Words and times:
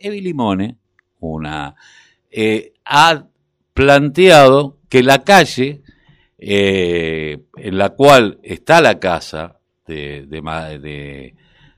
Evi 0.00 0.22
Limone, 0.22 0.76
una, 1.20 1.74
eh, 2.30 2.72
ha 2.86 3.22
planteado 3.74 4.78
que 4.88 5.02
la 5.02 5.22
calle 5.22 5.82
eh, 6.38 7.38
en 7.56 7.78
la 7.78 7.90
cual 7.90 8.38
está 8.42 8.80
la 8.80 8.98
casa 8.98 9.58
de, 9.86 10.24
de, 10.26 11.34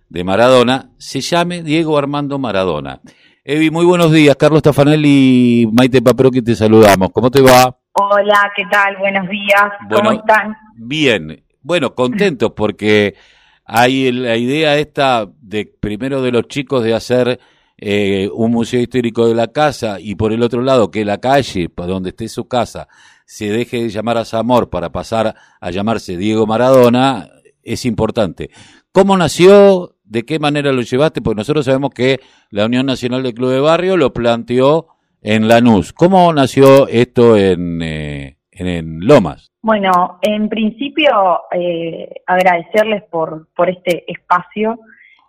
de, 0.08 0.24
Maradona 0.24 0.90
se 0.98 1.21
llame 1.21 1.62
Diego 1.62 1.98
Armando 1.98 2.38
Maradona. 2.38 3.00
Evi, 3.45 3.71
muy 3.71 3.85
buenos 3.85 4.13
días. 4.13 4.37
Carlos 4.37 4.63
Tafanelli 4.63 5.63
y 5.63 5.67
Maite 5.67 6.01
que 6.33 6.43
te 6.43 6.54
saludamos. 6.54 7.11
¿Cómo 7.13 7.29
te 7.29 7.41
va? 7.41 7.77
Hola, 7.95 8.53
¿qué 8.54 8.63
tal? 8.71 8.97
Buenos 8.99 9.29
días. 9.29 9.65
¿Cómo 9.91 10.13
están? 10.13 10.57
Bien. 10.77 11.43
Bueno, 11.61 11.95
contentos 11.95 12.53
porque 12.54 13.17
hay 13.65 14.13
la 14.13 14.37
idea 14.37 14.77
esta 14.77 15.27
de 15.41 15.67
primero 15.67 16.23
de 16.23 16.30
los 16.30 16.47
chicos 16.47 16.84
de 16.84 16.95
hacer 16.95 17.41
eh, 17.84 18.30
un 18.33 18.52
museo 18.52 18.80
histórico 18.80 19.27
de 19.27 19.34
la 19.34 19.48
casa 19.48 19.98
y 19.98 20.15
por 20.15 20.33
el 20.33 20.45
otro 20.45 20.62
lado 20.62 20.93
que 20.93 21.05
la 21.05 21.19
calle, 21.19 21.69
donde 21.75 22.11
esté 22.11 22.29
su 22.29 22.47
casa, 22.47 22.87
se 23.24 23.51
deje 23.51 23.83
de 23.83 23.88
llamar 23.88 24.19
a 24.19 24.24
Zamor 24.24 24.70
para 24.70 24.93
pasar 24.93 25.34
a 25.61 25.70
llamarse 25.73 26.16
Diego 26.16 26.47
Maradona, 26.47 27.29
es 27.60 27.84
importante. 27.84 28.51
¿Cómo 28.93 29.16
nació? 29.16 29.97
¿De 30.05 30.23
qué 30.23 30.38
manera 30.38 30.71
lo 30.71 30.83
llevaste? 30.83 31.23
Porque 31.23 31.38
nosotros 31.38 31.65
sabemos 31.65 31.91
que 31.91 32.21
la 32.51 32.66
Unión 32.66 32.87
Nacional 32.87 33.24
de 33.24 33.34
Club 33.34 33.51
de 33.51 33.59
Barrio 33.59 33.96
lo 33.96 34.12
planteó 34.12 34.87
en 35.21 35.49
Lanús. 35.49 35.93
¿Cómo 35.93 36.33
nació 36.33 36.87
esto 36.87 37.37
en, 37.37 37.83
eh, 37.83 38.37
en, 38.52 39.01
Lomas? 39.01 39.51
Bueno, 39.60 40.21
en 40.23 40.49
principio 40.49 41.10
eh, 41.51 42.09
agradecerles 42.29 43.02
por, 43.10 43.49
por 43.57 43.69
este 43.71 44.05
espacio 44.07 44.79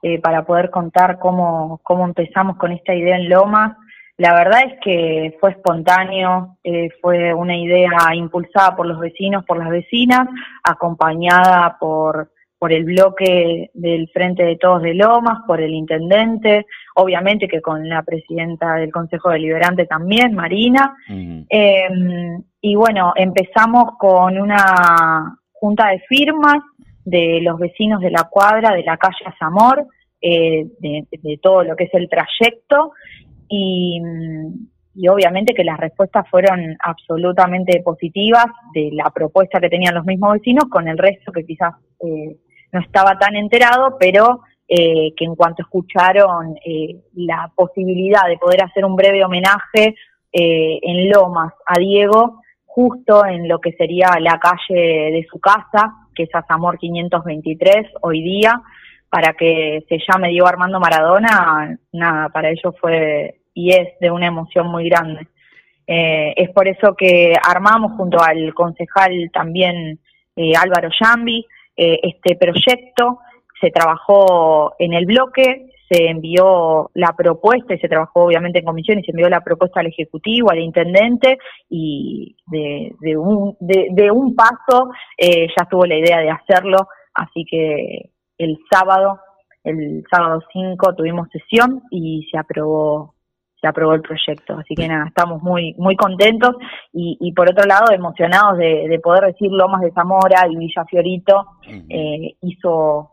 eh, 0.05 0.19
para 0.19 0.43
poder 0.43 0.69
contar 0.69 1.17
cómo, 1.17 1.79
cómo 1.81 2.03
empezamos 2.03 2.57
con 2.57 2.73
esta 2.73 2.93
idea 2.93 3.15
en 3.15 3.29
Lomas. 3.29 3.77
La 4.17 4.33
verdad 4.33 4.63
es 4.67 4.73
que 4.83 5.37
fue 5.39 5.51
espontáneo, 5.51 6.57
eh, 6.61 6.89
fue 7.01 7.33
una 7.33 7.55
idea 7.55 8.13
impulsada 8.13 8.75
por 8.75 8.85
los 8.85 8.99
vecinos, 8.99 9.45
por 9.45 9.57
las 9.57 9.69
vecinas, 9.69 10.27
acompañada 10.61 11.77
por, 11.79 12.33
por 12.59 12.73
el 12.73 12.83
bloque 12.83 13.71
del 13.73 14.09
Frente 14.09 14.43
de 14.43 14.57
Todos 14.57 14.81
de 14.81 14.93
Lomas, 14.93 15.39
por 15.47 15.61
el 15.61 15.73
intendente, 15.73 16.65
obviamente 16.95 17.47
que 17.47 17.61
con 17.61 17.87
la 17.87 18.03
presidenta 18.03 18.75
del 18.75 18.91
Consejo 18.91 19.29
Deliberante 19.29 19.85
también, 19.85 20.35
Marina. 20.35 20.97
Em, 21.07 22.43
y 22.59 22.75
bueno, 22.75 23.13
empezamos 23.15 23.97
con 23.97 24.37
una 24.37 25.37
junta 25.53 25.87
de 25.91 25.99
firmas 26.09 26.57
de 27.05 27.39
los 27.41 27.59
vecinos 27.59 28.01
de 28.01 28.11
la 28.11 28.27
cuadra 28.29 28.75
de 28.75 28.83
la 28.83 28.97
calle 28.97 29.25
Zamor, 29.37 29.87
eh, 30.21 30.65
de, 30.79 31.39
todo 31.41 31.63
lo 31.63 31.75
que 31.75 31.85
es 31.85 31.93
el 31.93 32.09
trayecto, 32.09 32.91
y, 33.49 34.01
y 34.95 35.07
obviamente 35.07 35.53
que 35.53 35.63
las 35.63 35.79
respuestas 35.79 36.27
fueron 36.29 36.75
absolutamente 36.79 37.81
positivas 37.83 38.45
de 38.73 38.89
la 38.93 39.09
propuesta 39.09 39.59
que 39.59 39.69
tenían 39.69 39.95
los 39.95 40.05
mismos 40.05 40.33
vecinos 40.33 40.65
con 40.69 40.87
el 40.87 40.97
resto 40.97 41.31
que 41.31 41.45
quizás 41.45 41.73
eh, 41.99 42.37
no 42.71 42.79
estaba 42.79 43.17
tan 43.19 43.35
enterado, 43.35 43.97
pero 43.99 44.41
eh, 44.67 45.13
que 45.15 45.25
en 45.25 45.35
cuanto 45.35 45.61
escucharon 45.61 46.55
eh, 46.65 46.95
la 47.13 47.51
posibilidad 47.53 48.27
de 48.27 48.37
poder 48.37 48.63
hacer 48.63 48.85
un 48.85 48.95
breve 48.95 49.23
homenaje 49.23 49.93
eh, 50.31 50.79
en 50.81 51.09
Lomas 51.09 51.53
a 51.67 51.77
Diego, 51.77 52.41
justo 52.65 53.25
en 53.25 53.47
lo 53.47 53.59
que 53.59 53.73
sería 53.73 54.17
la 54.19 54.39
calle 54.39 55.11
de 55.11 55.27
su 55.29 55.39
casa, 55.39 55.93
que 56.13 56.23
es 56.23 56.29
Azamor 56.33 56.77
523 56.77 57.87
hoy 58.01 58.21
día, 58.21 58.61
para 59.09 59.33
que 59.33 59.83
se 59.87 59.99
llame 60.07 60.29
Diego 60.29 60.47
Armando 60.47 60.79
Maradona, 60.79 61.77
nada, 61.91 62.29
para 62.29 62.49
ellos 62.49 62.73
fue 62.79 63.35
y 63.53 63.71
es 63.71 63.89
de 63.99 64.11
una 64.11 64.27
emoción 64.27 64.67
muy 64.67 64.89
grande. 64.89 65.27
Eh, 65.85 66.33
es 66.37 66.49
por 66.51 66.67
eso 66.67 66.95
que 66.95 67.35
armamos 67.43 67.93
junto 67.97 68.21
al 68.21 68.53
concejal 68.53 69.29
también 69.33 69.99
eh, 70.35 70.53
Álvaro 70.55 70.89
Yambi 70.99 71.45
eh, 71.75 71.99
este 72.03 72.35
proyecto, 72.35 73.19
se 73.59 73.69
trabajó 73.71 74.75
en 74.79 74.93
el 74.93 75.05
bloque, 75.05 75.72
se 75.93 76.09
envió 76.09 76.89
la 76.95 77.13
propuesta 77.15 77.73
y 77.73 77.79
se 77.79 77.87
trabajó 77.87 78.25
obviamente 78.25 78.59
en 78.59 78.65
comisión 78.65 78.99
y 78.99 79.03
se 79.03 79.11
envió 79.11 79.29
la 79.29 79.41
propuesta 79.41 79.79
al 79.79 79.87
Ejecutivo, 79.87 80.49
al 80.49 80.59
Intendente 80.59 81.37
y 81.69 82.35
de, 82.47 82.93
de, 82.99 83.17
un, 83.17 83.55
de, 83.59 83.89
de 83.91 84.11
un 84.11 84.35
paso 84.35 84.89
ya 85.19 85.65
tuvo 85.69 85.85
la 85.85 85.97
idea 85.97 86.19
de 86.19 86.29
hacerlo, 86.29 86.87
así 87.13 87.45
que 87.49 88.09
el 88.37 88.57
sábado, 88.71 89.19
el 89.63 90.03
sábado 90.09 90.41
5 90.51 90.95
tuvimos 90.95 91.29
sesión 91.29 91.81
y 91.91 92.27
se 92.31 92.37
aprobó 92.37 93.13
se 93.63 93.69
aprobó 93.69 93.93
el 93.93 94.01
proyecto. 94.01 94.57
Así 94.57 94.75
que 94.75 94.87
nada, 94.89 95.05
estamos 95.07 95.41
muy 95.41 95.73
muy 95.77 95.95
contentos 95.95 96.55
y, 96.91 97.17
y 97.21 97.31
por 97.31 97.49
otro 97.49 97.65
lado 97.65 97.93
emocionados 97.93 98.57
de, 98.57 98.89
de, 98.89 98.99
poder 98.99 99.23
decir 99.23 99.49
Lomas 99.51 99.81
de 99.81 99.91
Zamora 99.93 100.45
y 100.49 100.57
Villa 100.57 100.83
Fiorito 100.83 101.45
eh, 101.89 102.35
hizo 102.41 103.12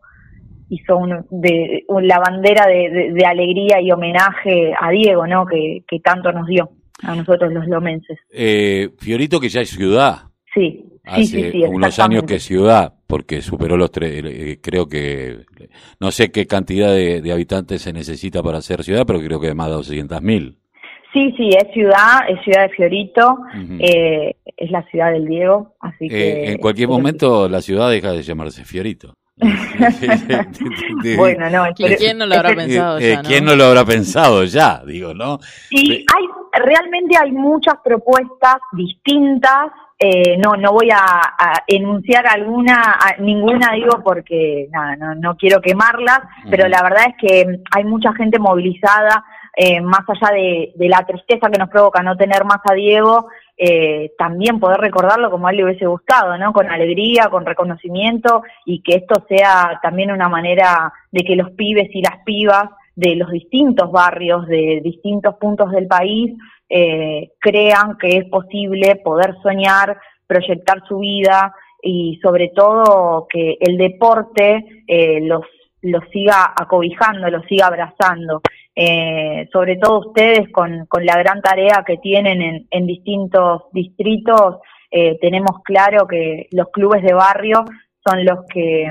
hizo 0.70 0.96
un, 0.96 1.26
de, 1.30 1.84
la 2.02 2.18
bandera 2.18 2.66
de, 2.66 3.12
de, 3.12 3.26
alegría 3.26 3.80
y 3.80 3.90
homenaje 3.90 4.72
a 4.80 4.90
Diego, 4.90 5.26
¿no? 5.26 5.44
Que, 5.44 5.84
que 5.86 6.00
tanto 6.00 6.32
nos 6.32 6.46
dio 6.46 6.70
a 7.02 7.14
nosotros 7.14 7.52
los 7.52 7.66
lomenses. 7.66 8.18
Eh, 8.32 8.90
Fiorito 8.98 9.38
que 9.38 9.48
ya 9.48 9.60
es 9.60 9.70
ciudad. 9.70 10.16
Sí, 10.54 10.86
Hace 11.04 11.24
sí, 11.24 11.50
sí, 11.50 11.62
unos 11.64 11.98
años 11.98 12.24
que 12.24 12.36
es 12.36 12.44
ciudad, 12.44 12.94
porque 13.06 13.40
superó 13.40 13.76
los 13.76 13.90
tres, 13.90 14.22
eh, 14.24 14.58
creo 14.62 14.86
que, 14.86 15.44
no 15.98 16.10
sé 16.10 16.30
qué 16.30 16.46
cantidad 16.46 16.92
de, 16.92 17.20
de, 17.20 17.32
habitantes 17.32 17.82
se 17.82 17.92
necesita 17.92 18.42
para 18.42 18.60
ser 18.60 18.84
ciudad, 18.84 19.04
pero 19.06 19.18
creo 19.20 19.40
que 19.40 19.54
más 19.54 19.68
de 19.68 19.74
200 19.74 20.22
mil. 20.22 20.58
Sí, 21.12 21.34
sí, 21.36 21.48
es 21.48 21.72
ciudad, 21.72 22.20
es 22.28 22.40
ciudad 22.44 22.62
de 22.62 22.68
Fiorito, 22.68 23.32
uh 23.32 23.56
-huh. 23.56 23.80
eh, 23.80 24.36
es 24.56 24.70
la 24.70 24.82
ciudad 24.84 25.10
del 25.12 25.26
Diego, 25.26 25.74
así 25.80 26.04
eh, 26.04 26.08
que... 26.08 26.52
En 26.52 26.58
cualquier 26.58 26.88
momento 26.88 27.48
la 27.48 27.60
ciudad 27.62 27.90
deja 27.90 28.12
de 28.12 28.22
llamarse 28.22 28.64
Fiorito. 28.64 29.14
Bueno, 31.16 31.50
no, 31.50 31.64
pero, 31.76 31.96
¿quién 31.96 32.18
no 32.18 32.26
lo 32.26 32.34
habrá 32.36 32.54
pensado 32.56 32.98
eh, 32.98 33.10
ya? 33.10 33.22
¿no? 33.22 33.28
¿Quién 33.28 33.44
no 33.44 33.56
lo 33.56 33.64
habrá 33.64 33.84
pensado 33.84 34.44
ya? 34.44 34.82
Digo, 34.84 35.14
¿no? 35.14 35.38
Sí, 35.68 36.04
hay, 36.14 36.24
realmente 36.64 37.16
hay 37.16 37.32
muchas 37.32 37.74
propuestas 37.82 38.56
distintas 38.72 39.70
eh, 40.02 40.38
no, 40.38 40.56
no 40.56 40.72
voy 40.72 40.88
a, 40.90 40.96
a, 40.98 41.62
enunciar 41.66 42.26
alguna, 42.26 42.96
a, 42.98 43.16
ninguna 43.18 43.72
digo 43.74 44.02
porque 44.02 44.66
nada, 44.72 44.96
no, 44.96 45.14
no 45.14 45.36
quiero 45.36 45.60
quemarlas, 45.60 46.20
uh 46.20 46.22
-huh. 46.22 46.50
pero 46.50 46.68
la 46.68 46.82
verdad 46.82 47.04
es 47.08 47.16
que 47.20 47.60
hay 47.70 47.84
mucha 47.84 48.14
gente 48.14 48.38
movilizada, 48.38 49.22
eh, 49.54 49.78
más 49.82 50.00
allá 50.08 50.32
de, 50.34 50.72
de, 50.74 50.88
la 50.88 51.04
tristeza 51.04 51.50
que 51.50 51.58
nos 51.58 51.68
provoca 51.68 52.02
no 52.02 52.16
tener 52.16 52.46
más 52.46 52.60
a 52.64 52.72
Diego, 52.72 53.28
eh, 53.62 54.12
también 54.16 54.58
poder 54.58 54.80
recordarlo 54.80 55.30
como 55.30 55.46
a 55.46 55.50
él 55.50 55.58
le 55.58 55.64
hubiese 55.64 55.84
gustado, 55.84 56.38
¿no? 56.38 56.50
Con 56.54 56.70
alegría, 56.70 57.28
con 57.28 57.44
reconocimiento 57.44 58.42
y 58.64 58.80
que 58.80 58.94
esto 58.96 59.22
sea 59.28 59.78
también 59.82 60.10
una 60.10 60.30
manera 60.30 60.90
de 61.12 61.22
que 61.24 61.36
los 61.36 61.50
pibes 61.50 61.90
y 61.92 62.00
las 62.00 62.24
pibas 62.24 62.70
de 62.96 63.16
los 63.16 63.30
distintos 63.30 63.92
barrios, 63.92 64.46
de 64.46 64.80
distintos 64.82 65.34
puntos 65.34 65.70
del 65.72 65.86
país, 65.86 66.32
eh, 66.70 67.32
crean 67.38 67.98
que 67.98 68.16
es 68.16 68.24
posible 68.30 68.96
poder 69.04 69.34
soñar, 69.42 69.98
proyectar 70.26 70.82
su 70.88 71.00
vida 71.00 71.54
y 71.82 72.18
sobre 72.22 72.52
todo 72.56 73.26
que 73.28 73.58
el 73.60 73.76
deporte 73.76 74.84
eh, 74.86 75.20
los, 75.20 75.44
los 75.82 76.02
siga 76.10 76.54
acobijando, 76.56 77.28
los 77.28 77.44
siga 77.44 77.66
abrazando. 77.66 78.40
Eh, 78.74 79.48
sobre 79.52 79.76
todo 79.76 80.08
ustedes 80.08 80.48
con, 80.52 80.86
con, 80.86 81.04
la 81.04 81.18
gran 81.18 81.42
tarea 81.42 81.82
que 81.86 81.96
tienen 81.98 82.40
en, 82.40 82.66
en 82.70 82.86
distintos 82.86 83.64
distritos, 83.72 84.58
eh, 84.90 85.18
tenemos 85.20 85.62
claro 85.64 86.06
que 86.06 86.46
los 86.52 86.68
clubes 86.68 87.02
de 87.02 87.12
barrio 87.12 87.64
son 88.04 88.24
los 88.24 88.46
que 88.52 88.90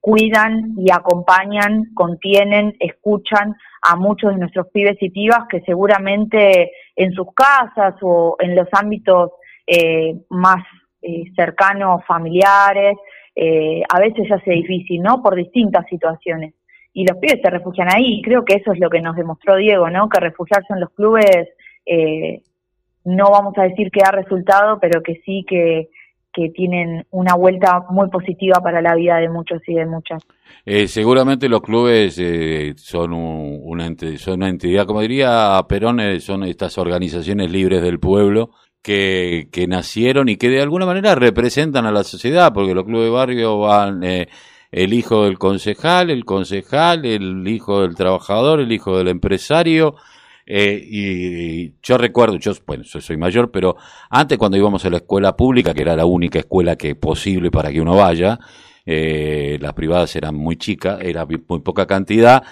cuidan 0.00 0.74
y 0.78 0.90
acompañan, 0.90 1.92
contienen, 1.94 2.74
escuchan 2.80 3.54
a 3.82 3.96
muchos 3.96 4.32
de 4.32 4.38
nuestros 4.38 4.68
pibes 4.72 4.96
y 5.00 5.10
pibas 5.10 5.46
que 5.48 5.60
seguramente 5.62 6.72
en 6.96 7.12
sus 7.12 7.28
casas 7.34 7.94
o 8.02 8.36
en 8.38 8.54
los 8.54 8.68
ámbitos 8.72 9.32
eh, 9.66 10.14
más 10.30 10.64
eh, 11.02 11.24
cercanos, 11.36 12.04
familiares, 12.06 12.96
eh, 13.34 13.82
a 13.88 14.00
veces 14.00 14.26
se 14.26 14.34
hace 14.34 14.50
difícil, 14.50 15.02
¿no? 15.02 15.22
Por 15.22 15.36
distintas 15.36 15.86
situaciones. 15.88 16.54
Y 16.98 17.06
los 17.06 17.16
pibes 17.18 17.40
se 17.40 17.48
refugian 17.48 17.86
ahí, 17.94 18.20
creo 18.22 18.44
que 18.44 18.54
eso 18.54 18.72
es 18.72 18.80
lo 18.80 18.90
que 18.90 19.00
nos 19.00 19.14
demostró 19.14 19.54
Diego, 19.54 19.88
¿no? 19.88 20.08
Que 20.08 20.18
refugiarse 20.18 20.72
en 20.72 20.80
los 20.80 20.90
clubes, 20.90 21.48
eh, 21.86 22.42
no 23.04 23.30
vamos 23.30 23.56
a 23.56 23.62
decir 23.62 23.92
que 23.92 24.00
da 24.00 24.10
resultado, 24.10 24.80
pero 24.80 25.00
que 25.00 25.22
sí 25.24 25.44
que, 25.48 25.90
tienen 26.54 27.04
una 27.10 27.34
vuelta 27.34 27.84
muy 27.90 28.08
positiva 28.10 28.60
para 28.62 28.80
la 28.80 28.94
vida 28.94 29.16
de 29.16 29.28
muchos 29.28 29.60
y 29.66 29.74
de 29.74 29.86
muchas. 29.86 30.22
Eh, 30.64 30.86
seguramente 30.86 31.48
los 31.48 31.60
clubes 31.62 32.16
eh, 32.20 32.74
son, 32.76 33.12
un, 33.12 33.60
una 33.64 34.48
entidad, 34.48 34.86
como 34.86 35.00
diría 35.00 35.60
Perón, 35.68 35.98
eh, 35.98 36.20
son 36.20 36.44
estas 36.44 36.78
organizaciones 36.78 37.50
libres 37.50 37.82
del 37.82 37.98
pueblo 37.98 38.50
que, 38.82 39.48
que, 39.50 39.66
nacieron 39.66 40.28
y 40.28 40.36
que 40.36 40.48
de 40.48 40.62
alguna 40.62 40.86
manera 40.86 41.16
representan 41.16 41.86
a 41.86 41.90
la 41.90 42.04
sociedad, 42.04 42.52
porque 42.52 42.74
los 42.74 42.84
clubes 42.84 43.06
de 43.06 43.10
barrio 43.10 43.58
van 43.58 44.04
eh, 44.04 44.28
el 44.70 44.92
hijo 44.92 45.24
del 45.24 45.38
concejal, 45.38 46.10
el 46.10 46.24
concejal, 46.24 47.04
el 47.04 47.46
hijo 47.48 47.82
del 47.82 47.94
trabajador, 47.94 48.60
el 48.60 48.72
hijo 48.72 48.96
del 48.98 49.08
empresario, 49.08 49.96
Eh, 50.50 50.82
y, 50.82 51.74
yo 51.82 51.98
recuerdo, 51.98 52.36
yo, 52.38 52.52
bueno, 52.66 52.82
yo 52.82 53.02
soy 53.02 53.18
mayor, 53.18 53.50
pero 53.50 53.76
antes 54.08 54.38
cuando 54.38 54.56
íbamos 54.56 54.82
a 54.84 54.88
la 54.88 54.96
escuela 54.96 55.36
pública, 55.36 55.74
que 55.74 55.82
era 55.82 55.94
la 55.94 56.06
única 56.06 56.38
escuela 56.38 56.74
que 56.76 56.94
posible 56.94 57.50
para 57.50 57.70
que 57.70 57.82
uno 57.82 57.94
vaya, 57.96 58.38
eh, 58.86 59.58
las 59.60 59.74
privadas 59.74 60.16
eran 60.16 60.34
muy 60.34 60.56
chicas, 60.56 61.00
era 61.02 61.26
muy 61.26 61.60
poca 61.60 61.86
cantidad, 61.86 62.42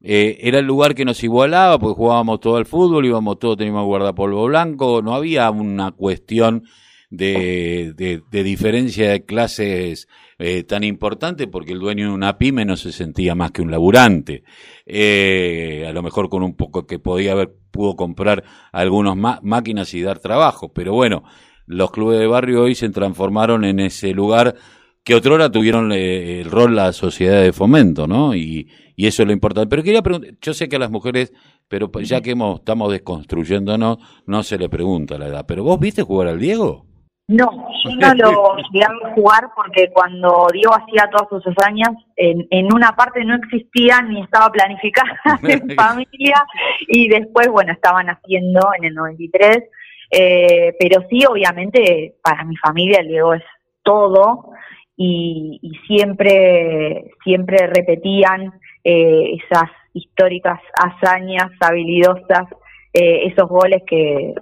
eh, 0.00 0.38
era 0.40 0.60
el 0.60 0.64
lugar 0.64 0.94
que 0.94 1.04
nos 1.04 1.22
igualaba, 1.22 1.78
pues 1.78 1.94
jugábamos 1.94 2.40
todo 2.40 2.56
al 2.56 2.64
fútbol, 2.64 3.04
íbamos 3.04 3.38
todos, 3.38 3.58
teníamos 3.58 3.84
guardapolvo 3.84 4.46
blanco, 4.46 5.02
no 5.02 5.14
había 5.14 5.50
una 5.50 5.90
cuestión 5.92 6.64
de, 7.12 8.22
de, 8.30 8.42
diferencia 8.42 9.10
de 9.10 9.24
clases 9.26 10.08
eh, 10.38 10.64
tan 10.64 10.82
importante 10.82 11.46
porque 11.46 11.72
el 11.72 11.78
dueño 11.78 12.08
de 12.08 12.14
una 12.14 12.38
pyme 12.38 12.64
no 12.64 12.78
se 12.78 12.90
sentía 12.90 13.34
más 13.34 13.50
que 13.50 13.60
un 13.60 13.70
laburante. 13.70 14.44
Eh, 14.86 15.84
a 15.86 15.92
lo 15.92 16.02
mejor 16.02 16.30
con 16.30 16.42
un 16.42 16.56
poco 16.56 16.86
que 16.86 16.98
podía 16.98 17.32
haber, 17.32 17.54
pudo 17.70 17.96
comprar 17.96 18.44
algunas 18.72 19.14
máquinas 19.42 19.92
y 19.92 20.00
dar 20.00 20.20
trabajo. 20.20 20.72
Pero 20.72 20.94
bueno, 20.94 21.22
los 21.66 21.90
clubes 21.90 22.18
de 22.18 22.26
barrio 22.26 22.62
hoy 22.62 22.74
se 22.74 22.88
transformaron 22.88 23.66
en 23.66 23.80
ese 23.80 24.14
lugar 24.14 24.56
que 25.04 25.14
otrora 25.14 25.50
tuvieron 25.50 25.92
eh, 25.92 26.40
el 26.40 26.50
rol 26.50 26.76
la 26.76 26.94
sociedad 26.94 27.42
de 27.42 27.52
fomento, 27.52 28.06
¿no? 28.06 28.34
Y, 28.34 28.70
y 28.96 29.06
eso 29.06 29.22
es 29.22 29.26
lo 29.26 29.34
importante. 29.34 29.68
Pero 29.68 29.82
quería 29.82 30.00
preguntar, 30.00 30.34
yo 30.40 30.54
sé 30.54 30.66
que 30.66 30.76
a 30.76 30.78
las 30.78 30.90
mujeres, 30.90 31.34
pero 31.68 31.90
ya 32.00 32.22
que 32.22 32.30
hemos, 32.30 32.60
estamos 32.60 32.90
desconstruyéndonos, 32.90 33.98
no 34.24 34.42
se 34.42 34.56
le 34.56 34.70
pregunta 34.70 35.18
la 35.18 35.26
edad. 35.26 35.44
¿Pero 35.46 35.62
vos 35.62 35.78
viste 35.78 36.02
jugar 36.02 36.28
al 36.28 36.40
Diego? 36.40 36.86
No, 37.32 37.68
yo 37.84 37.90
no 37.96 38.14
lo 38.14 38.56
llegué 38.56 38.84
a 38.84 39.14
jugar 39.14 39.48
porque 39.54 39.90
cuando 39.92 40.46
Diego 40.52 40.74
hacía 40.74 41.10
todas 41.10 41.28
sus 41.28 41.46
hazañas, 41.46 41.90
en, 42.16 42.46
en 42.50 42.72
una 42.72 42.92
parte 42.92 43.24
no 43.24 43.34
existía 43.36 44.02
ni 44.02 44.22
estaba 44.22 44.50
planificada 44.50 45.18
en 45.42 45.70
familia 45.76 46.44
y 46.88 47.08
después, 47.08 47.48
bueno, 47.48 47.72
estaban 47.72 48.08
haciendo 48.08 48.60
en 48.78 48.84
el 48.84 48.94
93, 48.94 49.64
eh, 50.10 50.74
pero 50.78 51.02
sí, 51.08 51.24
obviamente, 51.28 52.16
para 52.22 52.44
mi 52.44 52.56
familia 52.56 53.00
el 53.00 53.08
Diego 53.08 53.34
es 53.34 53.44
todo 53.82 54.50
y, 54.96 55.58
y 55.62 55.74
siempre, 55.86 57.12
siempre 57.24 57.66
repetían 57.66 58.52
eh, 58.84 59.36
esas 59.36 59.70
históricas 59.94 60.60
hazañas 60.74 61.50
habilidosas, 61.60 62.46
eh, 62.92 63.26
esos 63.26 63.48
goles 63.48 63.82
que 63.86 64.34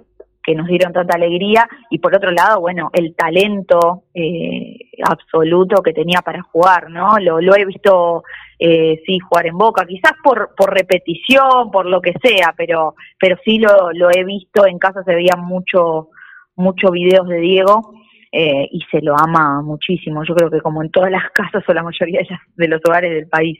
que 0.43 0.55
nos 0.55 0.67
dieron 0.67 0.93
tanta 0.93 1.15
alegría 1.15 1.67
y 1.89 1.99
por 1.99 2.15
otro 2.15 2.31
lado, 2.31 2.61
bueno, 2.61 2.89
el 2.93 3.15
talento 3.15 4.05
eh, 4.13 4.77
absoluto 5.03 5.81
que 5.83 5.93
tenía 5.93 6.21
para 6.21 6.41
jugar, 6.41 6.89
¿no? 6.89 7.17
Lo, 7.19 7.55
he 7.55 7.65
visto, 7.65 8.23
eh, 8.57 9.01
sí, 9.05 9.19
jugar 9.19 9.47
en 9.47 9.57
Boca, 9.57 9.85
quizás 9.85 10.13
por, 10.23 10.53
por 10.55 10.73
repetición, 10.73 11.71
por 11.71 11.85
lo 11.85 12.01
que 12.01 12.13
sea, 12.23 12.53
pero, 12.57 12.95
pero 13.19 13.37
sí 13.43 13.59
lo, 13.59 13.91
lo 13.93 14.09
he 14.09 14.23
visto, 14.23 14.65
en 14.65 14.79
casa 14.79 15.03
se 15.03 15.15
veían 15.15 15.41
mucho, 15.41 16.09
muchos 16.55 16.91
videos 16.91 17.27
de 17.27 17.39
Diego 17.39 17.93
eh, 18.31 18.67
y 18.71 18.81
se 18.89 19.01
lo 19.01 19.15
ama 19.17 19.61
muchísimo, 19.61 20.23
yo 20.23 20.33
creo 20.35 20.49
que 20.49 20.61
como 20.61 20.81
en 20.81 20.89
todas 20.89 21.11
las 21.11 21.29
casas 21.33 21.63
o 21.67 21.73
la 21.73 21.83
mayoría 21.83 22.21
de 22.55 22.67
los 22.67 22.81
hogares 22.85 23.11
del 23.11 23.27
país. 23.27 23.59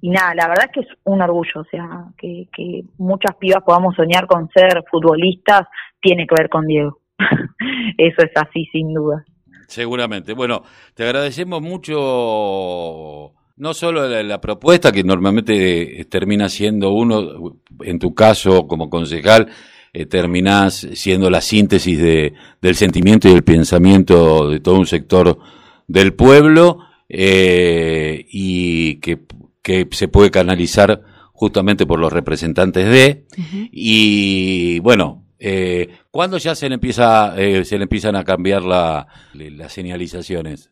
Eh, 0.00 0.06
y 0.06 0.10
nada, 0.10 0.34
la 0.34 0.48
verdad 0.48 0.66
es 0.66 0.72
que 0.72 0.80
es 0.80 0.98
un 1.04 1.20
orgullo, 1.22 1.60
o 1.60 1.64
sea, 1.64 2.04
que, 2.16 2.48
que 2.54 2.82
muchas 2.98 3.36
pibas 3.36 3.62
podamos 3.64 3.94
soñar 3.94 4.26
con 4.26 4.48
ser 4.50 4.82
futbolistas, 4.90 5.62
tiene 6.00 6.26
que 6.26 6.34
ver 6.36 6.48
con 6.48 6.66
Diego. 6.66 6.98
Eso 7.98 8.22
es 8.22 8.30
así, 8.34 8.66
sin 8.72 8.94
duda. 8.94 9.24
Seguramente. 9.68 10.32
Bueno, 10.34 10.62
te 10.94 11.04
agradecemos 11.04 11.62
mucho, 11.62 13.32
no 13.56 13.74
solo 13.74 14.08
la, 14.08 14.40
propuesta, 14.40 14.90
que 14.90 15.04
normalmente 15.04 16.04
termina 16.10 16.48
siendo 16.48 16.90
uno, 16.90 17.58
en 17.82 17.98
tu 17.98 18.14
caso 18.14 18.66
como 18.66 18.90
concejal, 18.90 19.48
eh, 19.92 20.06
terminás 20.06 20.88
siendo 20.94 21.30
la 21.30 21.40
síntesis 21.40 22.00
de, 22.00 22.34
del 22.60 22.74
sentimiento 22.74 23.28
y 23.28 23.32
del 23.32 23.44
pensamiento 23.44 24.48
de 24.48 24.60
todo 24.60 24.76
un 24.76 24.86
sector 24.86 25.38
del 25.86 26.14
pueblo, 26.14 26.78
eh, 27.08 28.24
y 28.28 28.96
que 29.00 29.18
que 29.62 29.86
se 29.90 30.08
puede 30.08 30.30
canalizar 30.30 31.02
justamente 31.32 31.86
por 31.86 31.98
los 31.98 32.12
representantes 32.12 32.84
de 32.86 33.24
y 33.72 34.78
bueno 34.80 35.24
eh, 35.38 35.88
¿cuándo 36.10 36.36
ya 36.36 36.54
se 36.54 36.68
le 36.68 36.74
empieza 36.74 37.34
eh, 37.38 37.64
se 37.64 37.78
le 37.78 37.84
empiezan 37.84 38.14
a 38.14 38.24
cambiar 38.24 38.62
la, 38.62 39.06
las 39.32 39.72
señalizaciones? 39.72 40.70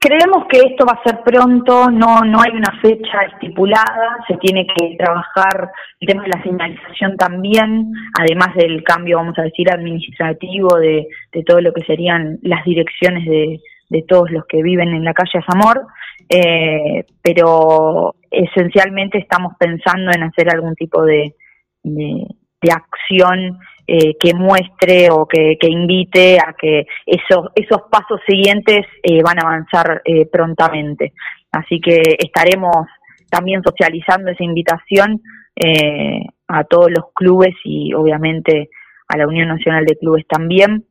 Creemos 0.00 0.46
que 0.48 0.58
esto 0.58 0.86
va 0.86 1.00
a 1.00 1.02
ser 1.02 1.22
pronto, 1.24 1.90
no 1.90 2.20
no 2.20 2.40
hay 2.40 2.52
una 2.52 2.78
fecha 2.80 3.22
estipulada, 3.32 4.18
se 4.28 4.36
tiene 4.36 4.66
que 4.66 4.96
trabajar 4.96 5.72
el 5.98 6.08
tema 6.08 6.22
de 6.22 6.28
la 6.28 6.42
señalización 6.42 7.16
también, 7.16 7.90
además 8.20 8.54
del 8.54 8.84
cambio, 8.84 9.16
vamos 9.16 9.36
a 9.38 9.42
decir, 9.42 9.68
administrativo 9.72 10.76
de, 10.78 11.08
de 11.32 11.42
todo 11.42 11.60
lo 11.60 11.72
que 11.72 11.84
serían 11.84 12.38
las 12.42 12.64
direcciones 12.64 13.26
de, 13.26 13.60
de 13.88 14.04
todos 14.06 14.30
los 14.30 14.44
que 14.46 14.62
viven 14.62 14.88
en 14.88 15.04
la 15.04 15.14
calle 15.14 15.44
Zamor, 15.50 15.86
eh, 16.28 17.04
pero 17.22 18.14
esencialmente 18.30 19.18
estamos 19.18 19.54
pensando 19.58 20.10
en 20.14 20.22
hacer 20.22 20.50
algún 20.50 20.74
tipo 20.74 21.02
de, 21.04 21.34
de, 21.82 22.26
acción 22.70 23.58
eh, 23.86 24.14
que 24.20 24.34
muestre 24.34 25.08
o 25.10 25.26
que, 25.26 25.56
invite 25.62 26.38
a 26.38 26.54
que 26.60 26.86
esos, 27.06 27.46
esos 27.54 27.82
pasos 27.90 28.20
siguientes 28.28 28.84
eh, 29.02 29.22
van 29.22 29.38
a 29.38 29.48
avanzar 29.48 30.02
prontamente. 30.30 31.14
Así 31.50 31.80
que 31.80 32.02
estaremos 32.18 32.86
también 33.30 33.62
socializando 33.62 34.30
esa 34.30 34.44
invitación 34.44 35.22
a 36.46 36.64
todos 36.64 36.88
los 36.90 37.12
clubes 37.14 37.54
y 37.64 37.92
obviamente 37.94 38.68
a 39.08 39.16
la 39.16 39.26
Unión 39.26 39.48
Nacional 39.48 39.84
de 39.86 39.96
Clubes 39.96 40.26
también, 40.28 40.84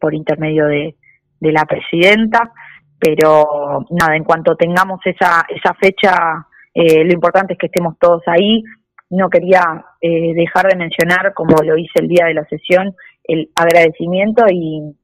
por 0.00 0.14
intermedio 0.14 0.66
de, 0.66 0.96
de 1.40 1.52
la 1.52 1.64
presidenta, 1.64 2.52
pero 2.98 3.84
nada, 3.90 4.16
en 4.16 4.24
cuanto 4.24 4.56
tengamos 4.56 5.00
esa, 5.04 5.44
esa 5.48 5.74
fecha, 5.74 6.46
eh, 6.72 7.04
lo 7.04 7.12
importante 7.12 7.52
es 7.52 7.58
que 7.58 7.66
estemos 7.66 7.98
todos 7.98 8.22
ahí. 8.26 8.62
No 9.10 9.28
quería 9.28 9.84
eh, 10.00 10.34
dejar 10.34 10.68
de 10.68 10.76
mencionar, 10.76 11.34
como 11.34 11.56
lo 11.62 11.76
hice 11.76 12.00
el 12.00 12.08
día 12.08 12.26
de 12.26 12.34
la 12.34 12.44
sesión, 12.46 12.94
el 13.24 13.50
agradecimiento 13.54 14.44
y, 14.50 14.96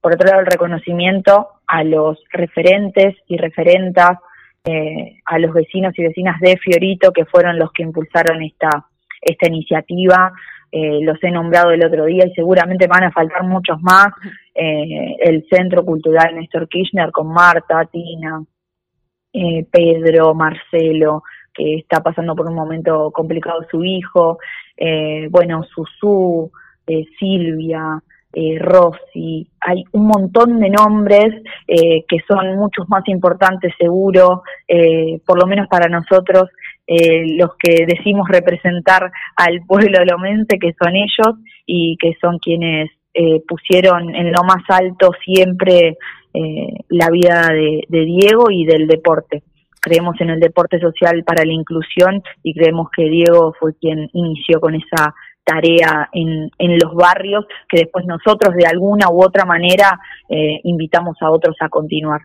por 0.00 0.14
otro 0.14 0.28
lado, 0.28 0.40
el 0.40 0.46
reconocimiento 0.46 1.48
a 1.66 1.84
los 1.84 2.18
referentes 2.32 3.16
y 3.26 3.36
referentas, 3.36 4.18
eh, 4.64 5.20
a 5.24 5.38
los 5.38 5.52
vecinos 5.52 5.92
y 5.98 6.02
vecinas 6.02 6.40
de 6.40 6.56
Fiorito, 6.56 7.12
que 7.12 7.24
fueron 7.26 7.58
los 7.58 7.72
que 7.72 7.82
impulsaron 7.82 8.42
esta, 8.42 8.86
esta 9.20 9.48
iniciativa, 9.48 10.32
eh, 10.70 11.00
los 11.02 11.22
he 11.22 11.30
nombrado 11.30 11.70
el 11.70 11.84
otro 11.84 12.06
día 12.06 12.26
y 12.26 12.34
seguramente 12.34 12.86
van 12.86 13.04
a 13.04 13.12
faltar 13.12 13.44
muchos 13.44 13.80
más, 13.80 14.08
eh, 14.54 15.16
el 15.20 15.46
Centro 15.50 15.84
Cultural 15.84 16.34
Néstor 16.34 16.68
Kirchner 16.68 17.10
con 17.10 17.28
Marta, 17.28 17.84
Tina, 17.90 18.42
eh, 19.32 19.66
Pedro, 19.70 20.34
Marcelo, 20.34 21.22
que 21.54 21.76
está 21.76 22.02
pasando 22.02 22.34
por 22.34 22.48
un 22.48 22.54
momento 22.54 23.10
complicado 23.10 23.66
su 23.70 23.84
hijo, 23.84 24.38
bueno, 25.30 25.64
Susú, 25.64 26.52
Silvia, 27.18 28.00
eh, 28.32 28.58
Rosy, 28.58 29.50
hay 29.60 29.84
un 29.92 30.06
montón 30.06 30.60
de 30.60 30.68
nombres 30.68 31.42
eh, 31.66 32.04
que 32.06 32.18
son 32.28 32.56
muchos 32.56 32.86
más 32.88 33.02
importantes 33.08 33.72
seguro, 33.78 34.42
eh, 34.66 35.20
por 35.24 35.40
lo 35.40 35.46
menos 35.46 35.66
para 35.68 35.88
nosotros, 35.88 36.50
eh, 36.88 37.36
los 37.36 37.50
que 37.58 37.86
decimos 37.86 38.26
representar 38.28 39.12
al 39.36 39.60
pueblo 39.66 40.04
lomense, 40.04 40.58
que 40.58 40.74
son 40.82 40.96
ellos 40.96 41.36
y 41.66 41.96
que 41.98 42.14
son 42.20 42.38
quienes 42.38 42.90
eh, 43.14 43.42
pusieron 43.46 44.14
en 44.14 44.32
lo 44.32 44.42
más 44.42 44.64
alto 44.68 45.10
siempre 45.24 45.98
eh, 46.34 46.72
la 46.88 47.10
vida 47.10 47.48
de, 47.52 47.82
de 47.88 48.04
Diego 48.04 48.50
y 48.50 48.64
del 48.64 48.86
deporte 48.86 49.42
creemos 49.80 50.20
en 50.20 50.30
el 50.30 50.40
deporte 50.40 50.78
social 50.80 51.22
para 51.24 51.44
la 51.44 51.52
inclusión 51.52 52.22
y 52.42 52.54
creemos 52.54 52.88
que 52.94 53.08
Diego 53.08 53.54
fue 53.58 53.74
quien 53.76 54.10
inició 54.12 54.60
con 54.60 54.74
esa 54.74 55.14
tarea 55.44 56.10
en, 56.12 56.50
en 56.58 56.78
los 56.78 56.94
barrios 56.94 57.46
que 57.68 57.78
después 57.80 58.04
nosotros 58.04 58.54
de 58.54 58.66
alguna 58.66 59.08
u 59.10 59.24
otra 59.24 59.44
manera 59.44 59.98
eh, 60.28 60.60
invitamos 60.64 61.16
a 61.22 61.30
otros 61.30 61.56
a 61.60 61.68
continuar. 61.68 62.20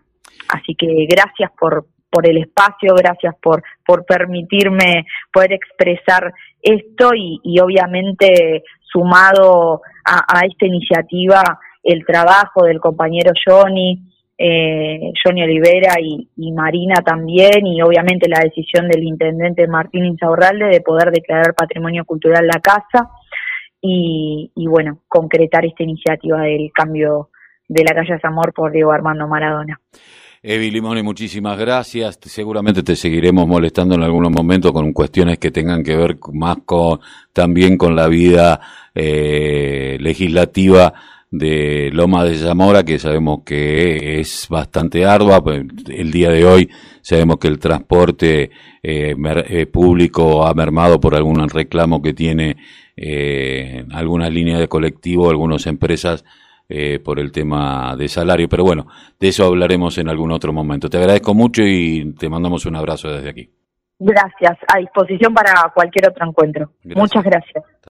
Así 0.48 0.74
que 0.74 1.06
gracias 1.08 1.50
por, 1.58 1.86
por 2.14 2.28
el 2.28 2.38
espacio, 2.38 2.94
gracias 2.94 3.34
por, 3.42 3.60
por 3.84 4.06
permitirme 4.06 5.04
poder 5.32 5.54
expresar 5.54 6.32
esto 6.62 7.10
y, 7.12 7.40
y 7.42 7.58
obviamente 7.58 8.62
sumado 8.80 9.82
a, 10.04 10.46
esta 10.46 10.64
iniciativa 10.66 11.42
el 11.82 12.06
trabajo 12.06 12.66
del 12.66 12.78
compañero 12.78 13.32
Johnny, 13.44 13.98
eh, 14.38 15.10
Johnny 15.24 15.42
Olivera 15.42 15.94
y, 16.00 16.28
y, 16.36 16.52
Marina 16.52 17.02
también, 17.04 17.66
y 17.66 17.82
obviamente 17.82 18.28
la 18.28 18.38
decisión 18.44 18.88
del 18.88 19.02
intendente 19.02 19.66
Martín 19.66 20.04
Insaurralde 20.04 20.66
de 20.66 20.82
poder 20.82 21.10
declarar 21.10 21.52
patrimonio 21.54 22.04
cultural 22.04 22.46
la 22.46 22.60
casa 22.60 23.10
y, 23.80 24.52
y 24.54 24.66
bueno, 24.68 25.00
concretar 25.08 25.66
esta 25.66 25.82
iniciativa 25.82 26.42
del 26.42 26.70
cambio 26.72 27.30
de 27.66 27.82
la 27.82 27.92
calle 27.92 28.20
Zamor 28.20 28.52
por 28.52 28.70
Diego 28.70 28.92
Armando 28.92 29.26
Maradona. 29.26 29.80
Evi 30.46 30.70
Limoni, 30.70 31.02
muchísimas 31.02 31.58
gracias. 31.58 32.18
Seguramente 32.20 32.82
te 32.82 32.96
seguiremos 32.96 33.48
molestando 33.48 33.94
en 33.94 34.02
algunos 34.02 34.30
momentos 34.30 34.72
con 34.72 34.92
cuestiones 34.92 35.38
que 35.38 35.50
tengan 35.50 35.82
que 35.82 35.96
ver 35.96 36.18
más 36.34 36.58
con 36.66 37.00
también 37.32 37.78
con 37.78 37.96
la 37.96 38.08
vida 38.08 38.60
eh, 38.94 39.96
legislativa 39.98 40.92
de 41.30 41.88
Loma 41.94 42.24
de 42.24 42.36
Zamora, 42.36 42.84
que 42.84 42.98
sabemos 42.98 43.38
que 43.42 44.20
es 44.20 44.46
bastante 44.50 45.06
ardua. 45.06 45.42
El 45.88 46.12
día 46.12 46.28
de 46.28 46.44
hoy 46.44 46.70
sabemos 47.00 47.38
que 47.38 47.48
el 47.48 47.58
transporte 47.58 48.50
eh, 48.82 49.16
eh, 49.48 49.64
público 49.64 50.46
ha 50.46 50.52
mermado 50.52 51.00
por 51.00 51.14
algún 51.14 51.48
reclamo 51.48 52.02
que 52.02 52.12
tiene 52.12 52.58
eh, 52.98 53.86
algunas 53.92 54.30
líneas 54.30 54.60
de 54.60 54.68
colectivo, 54.68 55.30
algunas 55.30 55.66
empresas 55.66 56.22
eh, 56.68 56.98
por 56.98 57.18
el 57.18 57.30
tema 57.30 57.94
de 57.96 58.08
salario. 58.08 58.48
Pero 58.48 58.64
bueno, 58.64 58.86
de 59.18 59.28
eso 59.28 59.44
hablaremos 59.44 59.98
en 59.98 60.08
algún 60.08 60.32
otro 60.32 60.52
momento. 60.52 60.88
Te 60.88 60.98
agradezco 60.98 61.34
mucho 61.34 61.62
y 61.62 62.14
te 62.14 62.28
mandamos 62.28 62.66
un 62.66 62.76
abrazo 62.76 63.08
desde 63.12 63.30
aquí. 63.30 63.50
Gracias, 63.98 64.58
a 64.72 64.78
disposición 64.78 65.32
para 65.32 65.72
cualquier 65.74 66.08
otro 66.08 66.26
encuentro. 66.26 66.72
Muchas 66.82 67.22
gracias. 67.22 67.64